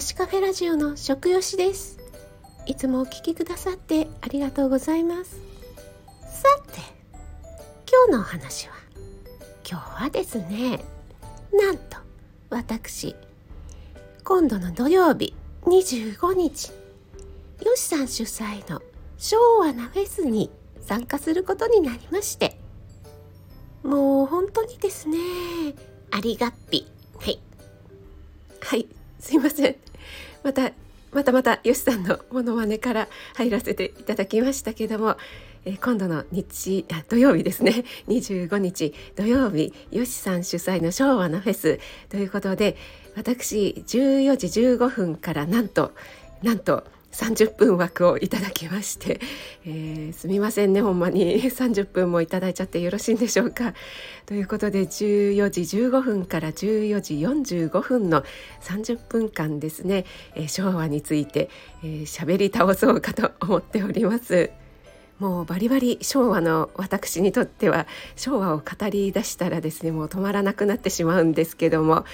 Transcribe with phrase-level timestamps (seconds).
[0.00, 1.98] よしカフェラジオの食よしです。
[2.64, 5.42] いつもお聞きくださってありがとうございます。
[6.22, 6.80] さて
[7.86, 8.74] 今日のお話は
[9.70, 10.82] 今日はですね
[11.52, 11.98] なんと
[12.48, 13.14] 私
[14.24, 15.34] 今度の土曜日
[15.64, 16.70] 25日
[17.62, 18.80] よしさん主催の
[19.18, 22.56] 昭和なフェスに参加することになりまして
[23.82, 25.18] もう本当にですね
[26.10, 26.86] ありがっぴ。
[27.18, 27.38] はい。
[28.62, 28.86] はい
[29.18, 29.89] すいません。
[30.42, 30.72] また
[31.12, 35.16] またまたよしさんのモノマネから入らせていただきましたけども、
[35.64, 37.84] えー、今度の日あ土曜日ですね。
[38.06, 41.80] 25日土曜日よしさん主催の昭和のフェス。
[42.08, 42.76] ということで
[43.16, 45.92] 私14時15分からなんと
[46.42, 49.20] なんと30分枠をいただきまして、
[49.66, 53.74] えー、すみませんねほんまに 30分もいただいちゃってよろしいんでしょうか。
[54.26, 58.24] ということで14時15分から14時45分の
[58.62, 61.50] 30分間ですね、えー、昭和について
[61.82, 64.50] 喋、えー、り倒そうかと思っております。
[65.20, 67.86] もうバリバリ昭和の私にとっては
[68.16, 72.06] 昭和を語り出したらですねもう止まらなくなってしまうんですけども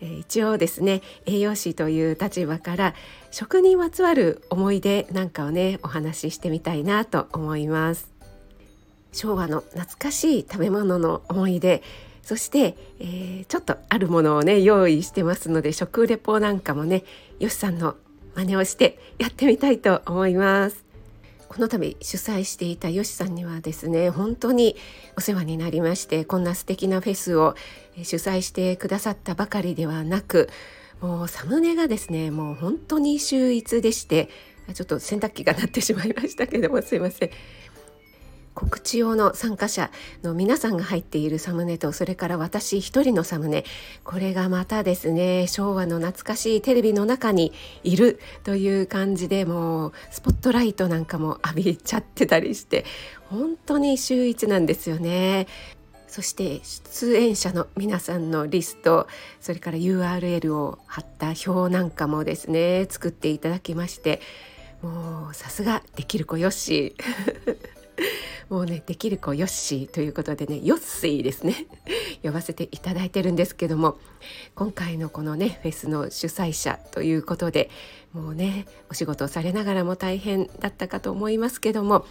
[0.00, 2.94] え一応ですね栄養士という立場から
[3.30, 8.12] 食にまつわる思い出なんかをねお話ししてみたいなと思います。
[9.12, 11.82] 昭和の懐かしい食べ物の思い出
[12.22, 17.04] そして、えー、ちょっとあるものをね用意してますので食レポなんかもね
[17.38, 17.96] よしさんの
[18.34, 20.83] 真似をしてやってみたいと思います。
[21.48, 24.76] この度主催していたよしさんにはですね本当に
[25.16, 27.54] お世話になりましてこんな素敵なフェスを
[28.02, 30.48] 主催してくださったばかりではなく
[31.00, 34.28] もうサムネがですねもう本当に秀逸でして
[34.72, 37.30] ちょっと洗濯機が鳴ってしまいましたけどもすいません。
[38.54, 39.90] 告知用の参加者
[40.22, 43.64] の皆さんが入っているサムネとそれから私一人のサムネ
[44.04, 47.52] これがまたですね昭和の懐かしいテレビの中に
[47.82, 52.84] いるという感じでもうスポットライトなんかも浴びちゃってたりして
[53.28, 55.46] 本当に秀逸なんですよね。
[56.06, 59.08] そして出演者の皆さんのリスト
[59.40, 64.20] それから URL を貼った表なんかもですね作っていただきまして
[64.80, 66.94] もうさすができる子よし
[68.54, 71.66] もうねできる子ヨッシーということでねヨッシーですね。
[72.22, 73.98] 呼ばせていただいてるんですけども
[74.54, 77.68] 今回のこのねフェスの主催者ということで
[78.12, 82.06] もうねお仕事をされながらも大変だったかと思いますけども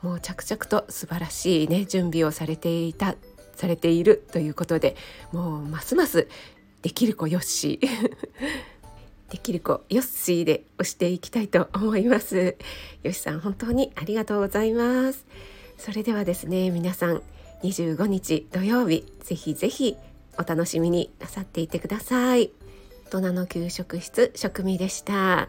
[0.00, 3.16] もう着々と素晴らしいね準備をされていた
[3.56, 4.94] されているということで
[5.32, 6.28] もうますます
[6.82, 7.88] できる子ヨッシー。
[9.30, 12.56] できる子ヨッシーで押していきたいと思います。
[13.02, 15.26] よしさん本当にありがとうございます。
[15.78, 17.22] それではですね皆さん
[17.62, 19.96] 25日土曜日ぜひぜひ
[20.38, 22.52] お楽しみになさっていてください。
[23.06, 25.48] 大人の給食室食味でした。